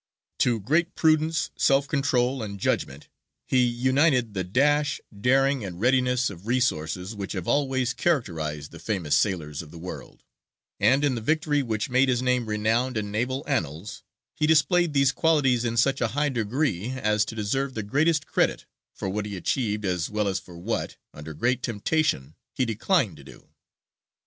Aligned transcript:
To 0.39 0.59
great 0.59 0.95
prudence, 0.95 1.51
self 1.55 1.87
control, 1.87 2.41
and 2.41 2.59
judgment, 2.59 3.07
he 3.45 3.63
united 3.63 4.33
the 4.33 4.43
dash, 4.43 4.99
daring, 5.15 5.63
and 5.63 5.79
readiness 5.79 6.31
of 6.31 6.47
resources 6.47 7.13
which 7.13 7.33
have 7.33 7.47
always 7.47 7.93
characterized 7.93 8.71
the 8.71 8.79
famous 8.79 9.15
sailors 9.15 9.61
of 9.61 9.69
the 9.69 9.77
world; 9.77 10.23
and 10.79 11.05
in 11.05 11.13
the 11.13 11.21
victory 11.21 11.61
which 11.61 11.87
made 11.91 12.09
his 12.09 12.23
name 12.23 12.47
renowned 12.47 12.97
in 12.97 13.11
naval 13.11 13.43
annals, 13.45 14.01
he 14.33 14.47
displayed 14.47 14.93
these 14.93 15.11
qualities 15.11 15.63
in 15.63 15.77
such 15.77 16.01
a 16.01 16.07
high 16.17 16.29
degree 16.29 16.89
as 16.93 17.23
to 17.25 17.35
deserve 17.35 17.75
the 17.75 17.83
greatest 17.83 18.25
credit 18.25 18.65
for 18.95 19.07
what 19.07 19.27
he 19.27 19.37
achieved 19.37 19.85
as 19.85 20.09
well 20.09 20.27
as 20.27 20.39
for 20.39 20.57
what, 20.57 20.97
under 21.13 21.35
great 21.35 21.61
temptation, 21.61 22.33
he 22.55 22.65
declined 22.65 23.17
to 23.17 23.23
do. 23.23 23.49